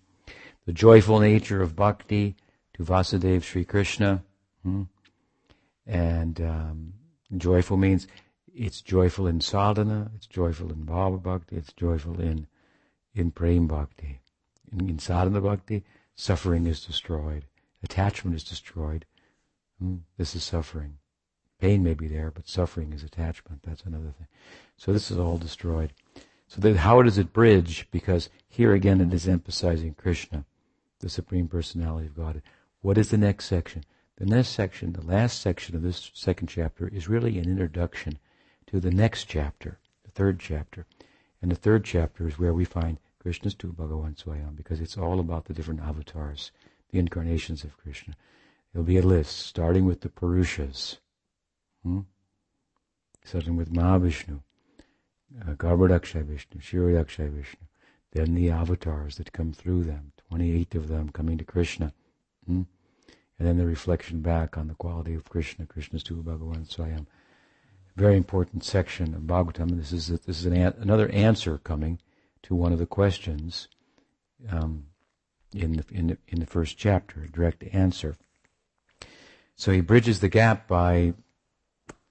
[0.66, 2.36] The joyful nature of bhakti
[2.74, 4.22] to Vasudev Sri Krishna.
[4.62, 4.82] Hmm?
[5.86, 6.92] And um,
[7.36, 8.06] joyful means
[8.52, 12.46] it's joyful in sadhana, it's joyful in bhava bhakti, it's joyful in
[13.14, 14.20] in prem bhakti.
[14.72, 15.82] In, in sadhana bhakti,
[16.14, 17.44] suffering is destroyed.
[17.82, 19.06] Attachment is destroyed.
[19.78, 20.98] Hmm, this is suffering.
[21.58, 23.62] Pain may be there, but suffering is attachment.
[23.62, 24.26] That's another thing.
[24.76, 25.92] So this is all destroyed.
[26.48, 27.86] So that how does it bridge?
[27.90, 30.46] Because here again it is emphasizing Krishna,
[31.00, 32.42] the Supreme Personality of God.
[32.80, 33.84] What is the next section?
[34.16, 38.18] The next section, the last section of this second chapter, is really an introduction
[38.66, 40.86] to the next chapter, the third chapter.
[41.40, 45.20] And the third chapter is where we find Krishna's two Bhagavan Swayam, because it's all
[45.20, 46.52] about the different avatars,
[46.90, 48.14] the incarnations of Krishna.
[48.72, 50.98] There'll be a list, starting with the Purushas,
[51.82, 52.00] hmm?
[53.24, 54.40] starting with Mahavishnu,
[55.42, 57.66] uh, Garbhodakshay Vishnu, Kshirodakshay Vishnu,
[58.12, 61.92] then the avatars that come through them, 28 of them coming to Krishna.
[62.46, 62.62] Hmm?
[63.38, 67.06] And then the reflection back on the quality of Krishna, Krishna's Tu Bhagavan Swayam.
[67.96, 69.76] Very important section of Bhagavatam.
[69.78, 71.98] This is, a, this is an another answer coming
[72.42, 73.68] to one of the questions
[74.50, 74.86] um,
[75.54, 78.16] in, the, in, the, in the first chapter, a direct answer.
[79.56, 81.14] So he bridges the gap by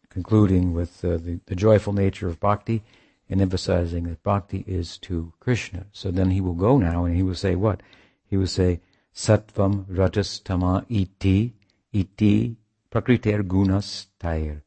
[0.10, 2.84] concluding with uh, the, the joyful nature of bhakti
[3.30, 5.86] and emphasizing that bhakti is to Krishna.
[5.92, 7.82] So then he will go now and he will say what?
[8.26, 8.82] He will say,
[9.14, 11.54] Sattvam rajas tama iti
[11.92, 12.56] iti
[12.92, 14.64] prakriter gunas tair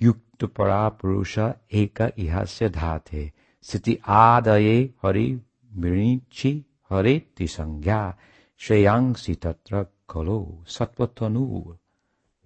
[0.00, 5.40] yukta parapurusha eka ihasya dhate siti adaye hari
[5.76, 8.14] mirichi hari tisangya
[8.56, 11.76] shayangsi tatra kalo sattvatanu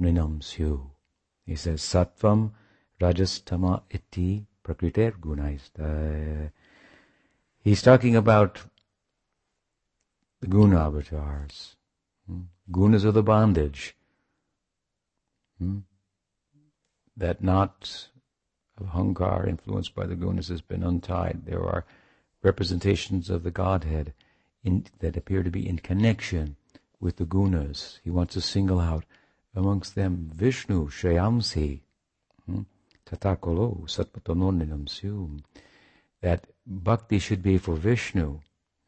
[0.00, 0.90] nrinamsyu.
[1.46, 2.52] He says, Sattvam
[3.00, 5.70] rajastama iti prakriter gunais.
[7.60, 8.60] He's talking about
[10.40, 11.76] the guna avatars.
[12.26, 12.42] Hmm?
[12.70, 13.94] Gunas are the bondage.
[15.58, 15.78] Hmm?
[17.16, 18.08] That knot
[18.78, 21.42] of Hankar influenced by the gunas has been untied.
[21.44, 21.84] There are
[22.42, 24.14] representations of the Godhead
[24.64, 26.56] in, that appear to be in connection
[27.00, 27.98] with the gunas.
[28.04, 29.04] He wants to single out
[29.54, 31.80] amongst them Vishnu, Shayamsi,
[32.46, 32.62] hmm?
[33.04, 35.42] Tatakolo, Satpatononinam Syum.
[36.20, 38.40] That bhakti should be for Vishnu.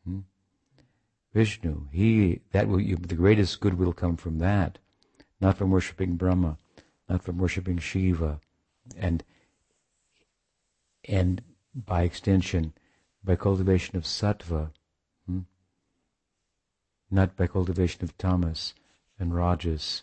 [0.04, 0.20] Hmm?
[1.34, 4.78] Vishnu, he, that will, you, the greatest good will come from that.
[5.40, 6.58] Not from worshipping Brahma,
[7.08, 8.40] not from worshipping Shiva,
[8.96, 9.24] and,
[11.08, 11.42] and
[11.74, 12.72] by extension,
[13.24, 14.70] by cultivation of sattva?
[17.14, 18.74] Not by cultivation of tamas
[19.18, 20.02] and rajas,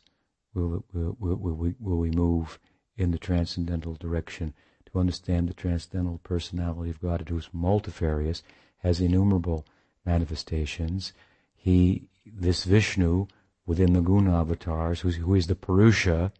[0.54, 2.58] will, will, will, will, we, will we move
[2.97, 4.54] in the transcendental direction
[4.86, 8.43] to understand the transcendental personality of God, who's multifarious,
[8.78, 9.65] has innumerable
[10.06, 11.13] manifestations.
[11.56, 13.28] He, this Vishnu,
[13.65, 16.32] within the guna avatars, who's, who is the Purusha,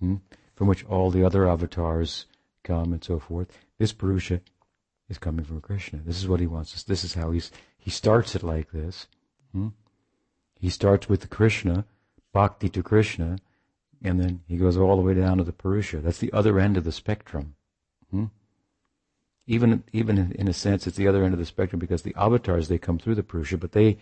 [0.00, 0.16] hmm,
[0.54, 2.26] from which all the other avatars
[2.64, 3.48] come and so forth.
[3.78, 4.40] This Purusha
[5.08, 6.00] is coming from Krishna.
[6.04, 6.82] This is what he wants.
[6.82, 9.06] This is how he's, he starts it like this.
[9.52, 9.68] Hmm?
[10.58, 11.84] He starts with the Krishna,
[12.32, 13.38] bhakti to Krishna,
[14.02, 15.98] and then he goes all the way down to the Purusha.
[15.98, 17.54] That's the other end of the spectrum.
[18.10, 18.26] Hmm?
[19.46, 22.68] Even, even in a sense, it's the other end of the spectrum because the avatars,
[22.68, 23.98] they come through the Purusha, but they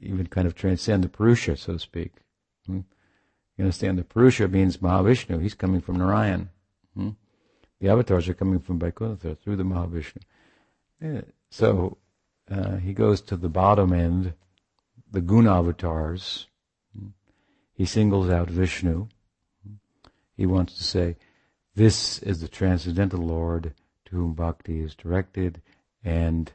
[0.00, 2.12] even kind of transcend the Purusha, so to speak.
[2.66, 2.80] Hmm?
[3.56, 3.98] You understand?
[3.98, 5.42] The Purusha means Mahavishnu.
[5.42, 6.50] He's coming from Narayan.
[6.96, 7.10] Hmm?
[7.80, 10.22] The avatars are coming from Vaikuntha through the Mahavishnu.
[11.00, 11.22] Yeah.
[11.50, 11.98] So
[12.50, 14.34] uh, he goes to the bottom end,
[15.12, 16.46] the guna avatars,
[17.74, 19.08] he singles out Vishnu.
[20.36, 21.16] He wants to say,
[21.74, 23.74] this is the transcendental Lord
[24.06, 25.60] to whom bhakti is directed,
[26.02, 26.50] and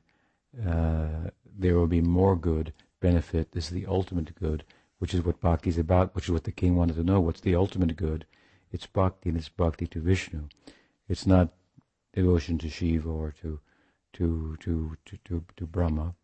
[0.68, 3.52] uh, there will be more good benefit.
[3.52, 4.64] This is the ultimate good,
[4.98, 7.20] which is what bhakti is about, which is what the king wanted to know.
[7.20, 8.26] What's the ultimate good?
[8.72, 10.50] It's bhakti, and it's bhakti to Vishnu.
[11.08, 11.54] It's not
[12.14, 13.60] devotion to Shiva or to
[14.14, 16.16] to to to to, to Brahma.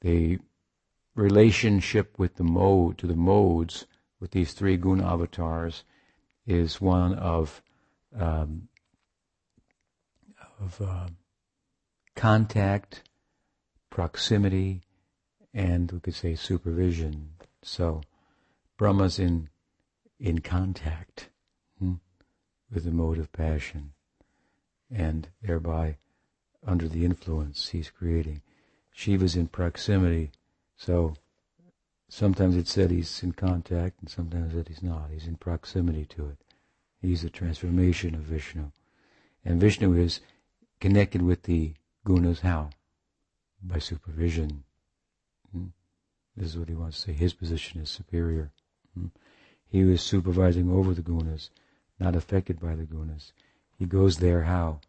[0.00, 0.38] The
[1.14, 3.86] relationship with the mode to the modes
[4.20, 5.84] with these three guna avatars
[6.46, 7.62] is one of
[8.18, 8.68] um,
[10.60, 11.08] of uh,
[12.14, 13.02] contact,
[13.90, 14.82] proximity,
[15.52, 17.30] and we could say supervision.
[17.62, 18.02] So
[18.76, 19.48] Brahma's in
[20.18, 21.28] in contact
[21.78, 21.94] hmm,
[22.72, 23.92] with the mode of passion,
[24.90, 25.98] and thereby
[26.66, 28.42] under the influence he's creating.
[28.92, 30.30] Shiva's in proximity,
[30.76, 31.14] so
[32.16, 35.10] Sometimes it's said he's in contact, and sometimes that he's not.
[35.10, 36.38] He's in proximity to it.
[37.02, 38.70] He's a transformation of Vishnu.
[39.44, 40.20] And Vishnu is
[40.78, 41.74] connected with the
[42.06, 42.70] gunas how?
[43.60, 44.62] By supervision.
[45.50, 45.74] Hmm?
[46.36, 47.12] This is what he wants to say.
[47.14, 48.52] His position is superior.
[48.96, 49.06] Hmm?
[49.66, 51.50] He was supervising over the gunas,
[51.98, 53.32] not affected by the gunas.
[53.76, 54.82] He goes there how?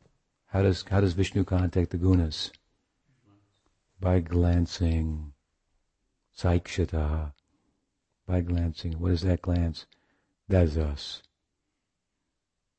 [0.45, 2.51] How does how does Vishnu contact the gunas?
[3.99, 5.33] By glancing
[6.37, 7.33] Saikshata,
[8.27, 8.93] by glancing.
[8.93, 9.85] What is that glance?
[10.49, 11.21] That is us.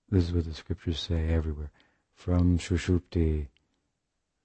[0.08, 1.70] This is what the scriptures say everywhere.
[2.14, 3.48] From Shushupti,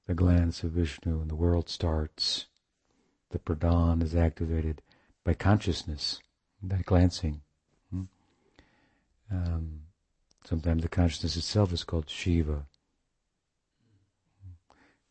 [0.07, 2.47] the glance of Vishnu and the world starts.
[3.29, 4.81] The pradhan is activated
[5.23, 6.19] by consciousness,
[6.61, 7.41] by glancing.
[7.91, 8.03] Hmm?
[9.31, 9.81] Um,
[10.45, 12.65] sometimes the consciousness itself is called Shiva,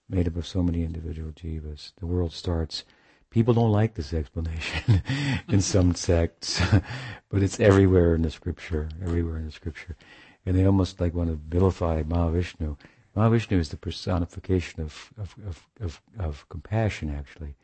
[0.09, 1.93] made up of so many individual jivas.
[1.99, 2.85] The world starts.
[3.31, 5.03] People don't like this explanation
[5.49, 6.61] in some sects,
[7.31, 9.97] but it's everywhere in the scripture, everywhere in the scripture.
[10.45, 12.77] And they almost like want to vilify Mahavishnu.
[13.17, 17.55] Mahavishnu is the personification of, of, of, of, of compassion, actually.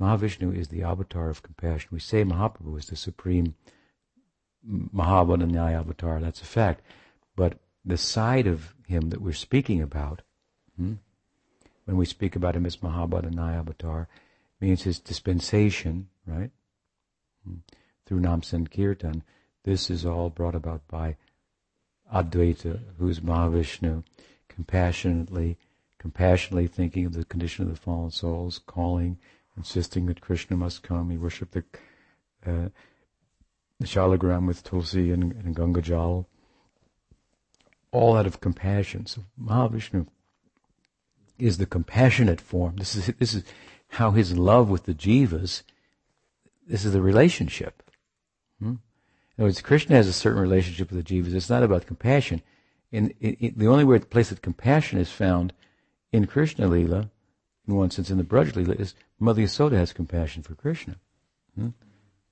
[0.00, 1.88] Mahavishnu is the avatar of compassion.
[1.92, 3.54] We say Mahaprabhu is the supreme
[4.66, 6.82] Mahavadanyaya avatar, that's a fact.
[7.34, 10.22] But the side of him that we're speaking about,
[10.76, 10.94] hmm,
[11.84, 14.08] when we speak about him as Mahavadanyaya avatar,
[14.60, 16.50] means his dispensation, right?
[18.06, 19.22] Through Nam Sankirtan.
[19.64, 21.16] This is all brought about by
[22.12, 24.04] Advaita, who's Mahavishnu,
[24.48, 25.58] compassionately,
[25.98, 29.18] compassionately thinking of the condition of the fallen souls, calling
[29.56, 31.10] insisting that Krishna must come.
[31.10, 31.64] He worshipped the,
[32.46, 32.68] uh,
[33.78, 36.26] the shalagram with tulsi and, and gangajal,
[37.92, 39.06] all out of compassion.
[39.06, 40.06] So Mahavishnu
[41.38, 42.76] is the compassionate form.
[42.76, 43.44] This is this is
[43.90, 45.62] how his love with the jivas.
[46.66, 47.82] This is the relationship.
[48.60, 48.66] Hmm?
[48.68, 48.78] In
[49.38, 51.34] other words, Krishna has a certain relationship with the jivas.
[51.34, 52.42] It's not about compassion.
[52.92, 55.52] In, the only place that compassion is found
[56.12, 57.10] in Krishna Lila
[57.70, 60.96] in one sense, in the Braj Lila, is Mother Yasoda has compassion for Krishna.
[61.54, 61.68] Hmm?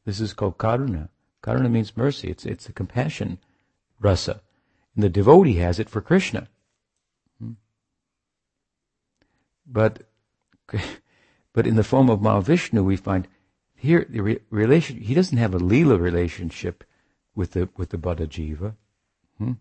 [0.05, 1.09] This is called karuna.
[1.42, 2.29] Karuna means mercy.
[2.29, 3.38] It's it's a compassion
[4.01, 4.40] rasa,
[4.94, 6.49] and the devotee has it for Krishna.
[7.40, 7.53] Hmm?
[9.66, 10.03] But
[11.52, 13.28] but in the form of Mahavishnu, we find
[13.74, 15.00] here the re- relation.
[15.00, 16.84] He doesn't have a lila relationship
[17.34, 18.74] with the with the Baddha Jiva.
[19.38, 19.52] Hmm?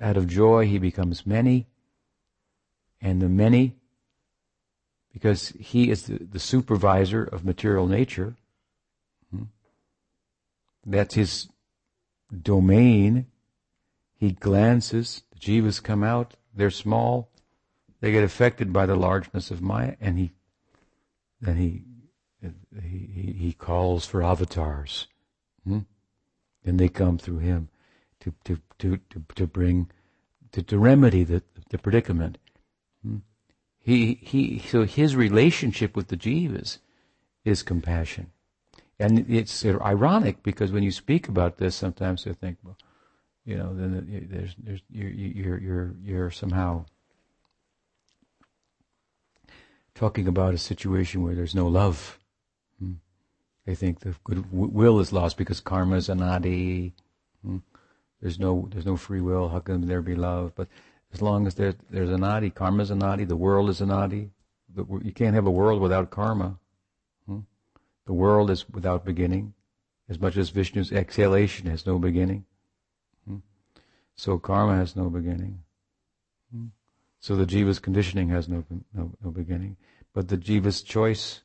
[0.00, 1.66] Out of joy, he becomes many,
[3.00, 3.76] and the many
[5.12, 8.34] because he is the, the supervisor of material nature.
[9.30, 9.44] Hmm?
[10.86, 11.48] That's his
[12.42, 13.26] domain.
[14.16, 17.29] He glances, the jivas come out, they're small,
[18.00, 20.32] they get affected by the largeness of Maya, and he
[21.40, 21.84] then he
[22.82, 25.06] he, he calls for avatars.
[25.64, 25.80] Hmm?
[26.64, 27.68] And they come through him
[28.20, 29.90] to to to to, to bring
[30.52, 32.38] to, to remedy the, the predicament.
[33.04, 33.18] Hmm?
[33.78, 36.78] He, he, so his relationship with the jivas
[37.44, 38.30] is compassion.
[38.98, 42.76] And it's ironic because when you speak about this, sometimes I think, well,
[43.46, 46.84] you know, then there's, there's, you're, you're, you're, you're somehow
[50.00, 52.18] talking about a situation where there's no love.
[52.78, 52.94] Hmm.
[53.66, 56.92] They think the goodwill is lost because karma is anadi.
[57.44, 57.58] Hmm.
[58.22, 59.50] There's no, there's no free will.
[59.50, 60.52] How can there be love?
[60.54, 60.68] But
[61.12, 63.90] as long as there's, there's an adi, karma is an adi, the world is an
[63.90, 64.30] adi.
[64.74, 66.58] You can't have a world without karma.
[67.26, 67.40] Hmm?
[68.06, 69.52] The world is without beginning,
[70.08, 72.46] as much as Vishnu's exhalation has no beginning.
[73.28, 73.40] Hmm?
[74.16, 75.62] So karma has no beginning.
[77.20, 79.76] So the jiva's conditioning has no, no, no beginning.
[80.14, 81.42] But the jiva's choice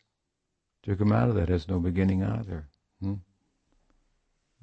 [0.84, 2.68] to come out of that has no beginning either.
[3.02, 3.16] Hmm?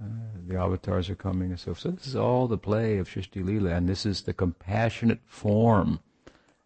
[0.03, 0.07] Uh,
[0.49, 1.81] the avatars are coming and so forth.
[1.81, 6.01] So this is all the play of Srishti Leela, and this is the compassionate form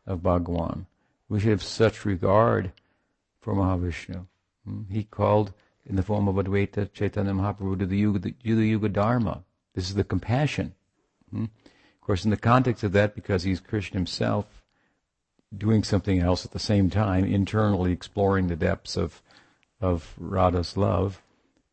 [0.06, 0.86] of Bhagwan.
[1.28, 2.72] We should have such regard
[3.40, 4.26] for Mahavishnu.
[4.64, 4.82] Hmm?
[4.90, 5.52] He called
[5.84, 9.42] in the form of Advaita Chaitanya Mahaprabhu to the Yuga, the, the Yuga Dharma.
[9.74, 10.74] This is the compassion.
[11.30, 11.46] Hmm?
[12.06, 14.62] Of course, in the context of that, because he's Krishna himself,
[15.52, 19.20] doing something else at the same time, internally exploring the depths of
[19.80, 21.20] of Radha's love,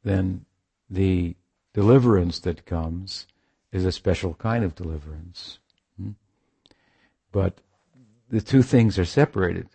[0.04, 0.46] then
[0.90, 1.36] the
[1.76, 3.28] deliverance that comes
[3.72, 5.60] is a special kind of deliverance.
[5.98, 6.14] Hmm?
[7.32, 7.60] But
[8.28, 9.70] the two things are separated.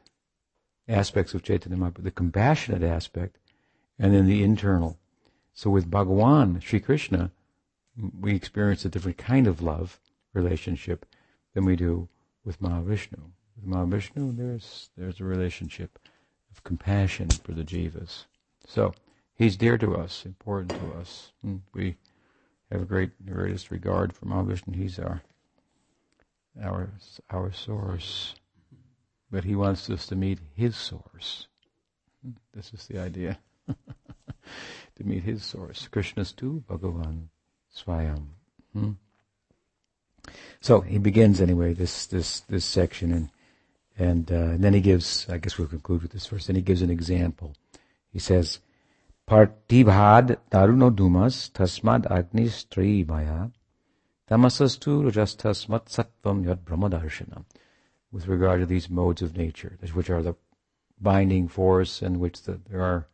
[0.88, 3.38] Aspects of Chaitanya Mahaprabhu, the compassionate aspect
[3.96, 4.98] and then the internal.
[5.54, 7.30] So with Bhagawan, Sri Krishna,
[8.20, 10.00] we experience a different kind of love
[10.42, 11.06] relationship
[11.54, 12.08] than we do
[12.44, 13.20] with Mahavishnu.
[13.56, 15.98] With Mahavishnu, there's, there's a relationship
[16.50, 18.24] of compassion for the jivas.
[18.66, 18.92] So,
[19.38, 21.30] He's dear to us, important to us.
[21.72, 21.96] We
[22.72, 24.74] have a great, greatest regard for Mahavishnu.
[24.74, 25.22] He's our,
[26.60, 26.90] our,
[27.30, 28.34] our source.
[29.30, 31.46] But he wants us to meet his source.
[32.52, 33.38] This is the idea.
[33.68, 35.86] to meet his source.
[35.86, 37.28] Krishna's too, Bhagavan
[37.72, 38.26] Swayam.
[38.72, 38.92] Hmm?
[40.60, 43.30] So he begins anyway this this this section and
[43.98, 45.26] and, uh, and then he gives.
[45.28, 46.46] I guess we'll conclude with this verse.
[46.46, 47.56] Then he gives an example.
[48.12, 48.60] He says,
[49.28, 53.52] Partibhad tarunodumas tasmad agnistriyaya
[54.30, 57.44] tamasastu rajastasmat sattvam yad brahmadarshana.
[58.10, 60.34] with regard to these modes of nature, which are the
[61.00, 63.08] binding force and which the, there are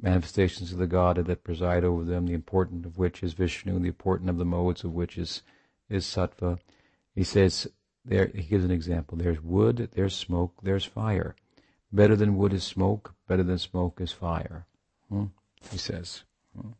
[0.00, 3.88] manifestations of the God that preside over them, the important of which is Vishnu, the
[3.88, 5.42] important of the modes of which is,
[5.90, 6.58] is Sattva.
[7.14, 7.68] He says,
[8.04, 9.18] there, he gives an example.
[9.18, 11.34] There's wood, there's smoke, there's fire.
[11.92, 14.66] Better than wood is smoke, better than smoke is fire.
[15.08, 15.26] Hmm?
[15.70, 16.22] He says.
[16.56, 16.70] Hmm?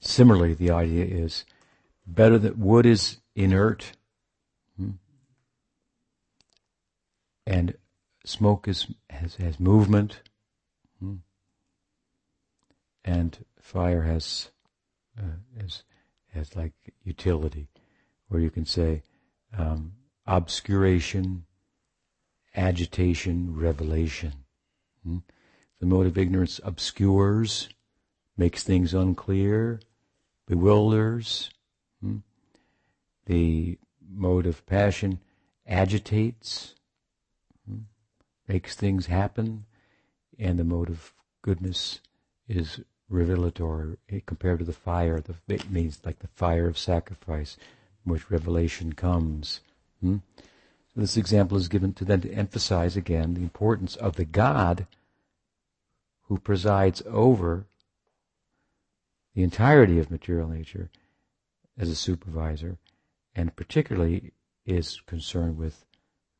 [0.00, 1.44] Similarly, the idea is
[2.06, 3.92] better that wood is inert
[4.76, 4.92] hmm?
[7.46, 7.74] and
[8.24, 10.20] smoke is has, has movement
[11.00, 11.16] hmm?
[13.04, 14.50] and fire has
[15.18, 15.82] uh, has
[16.32, 16.72] has like
[17.04, 17.68] utility,
[18.28, 19.02] where you can say
[19.56, 19.92] um,
[20.26, 21.44] obscuration,
[22.54, 24.32] agitation, revelation.
[25.04, 25.18] Hmm?
[25.80, 27.68] The mode of ignorance obscures,
[28.36, 29.80] makes things unclear,
[30.46, 31.50] bewilders.
[32.00, 32.18] Hmm?
[33.26, 35.20] The mode of passion
[35.66, 36.74] agitates,
[37.68, 37.80] hmm?
[38.46, 39.64] makes things happen,
[40.38, 41.12] and the mode of
[41.42, 42.00] goodness
[42.48, 43.96] is revelatory
[44.26, 45.20] compared to the fire.
[45.20, 47.56] The, it means like the fire of sacrifice,
[48.04, 49.60] in which revelation comes.
[50.00, 50.18] Hmm?
[50.38, 54.86] So this example is given to then to emphasize again the importance of the God
[56.22, 57.66] who presides over
[59.34, 60.90] the entirety of material nature
[61.78, 62.78] as a supervisor,
[63.34, 64.32] and particularly
[64.64, 65.84] is concerned with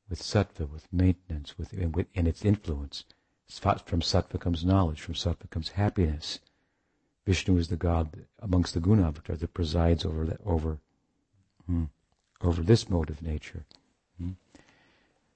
[0.09, 3.05] with sattva, with maintenance, with and, with, and its influence.
[3.49, 5.01] From sattva comes knowledge.
[5.01, 6.41] From sattva comes happiness.
[7.27, 8.09] Vishnu is the god
[8.41, 10.79] amongst the guna avatars that presides over over
[11.67, 11.85] hmm,
[12.41, 13.65] over this mode of nature.
[14.19, 14.33] Hmm.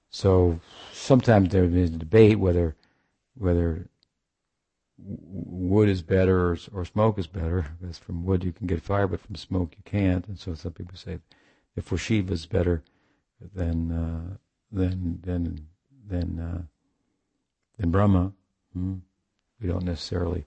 [0.09, 0.59] So
[0.93, 2.75] sometimes there is a debate whether
[3.37, 3.87] whether
[4.97, 7.65] wood is better or, or, smoke is better.
[7.81, 10.27] Because from wood you can get fire, but from smoke you can't.
[10.27, 11.19] And so some people say
[11.75, 12.83] if Shiva is better
[13.53, 14.37] than uh,
[14.71, 15.19] than
[16.07, 16.61] than uh,
[17.77, 18.31] than Brahma,
[18.73, 18.95] hmm,
[19.59, 20.45] we don't necessarily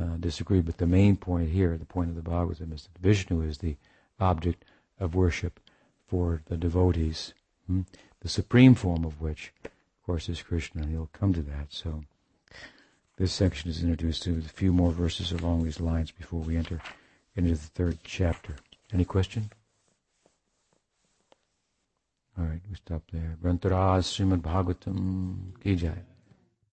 [0.00, 0.60] uh, disagree.
[0.60, 3.76] But the main point here, the point of the Bhagavatam, is that Vishnu is the
[4.20, 4.64] object
[4.98, 5.60] of worship
[6.06, 7.34] for the devotees,
[7.66, 7.82] hmm?
[8.20, 11.66] the supreme form of which, of course, is Krishna, and he'll come to that.
[11.70, 12.04] So
[13.16, 16.80] this section is introduced to a few more verses along these lines before we enter
[17.36, 18.56] into the third chapter.
[18.92, 19.50] Any question?
[22.38, 23.36] All right, we stop there.
[23.42, 25.90] Grantaraj Srimad Bhagavatam Ki.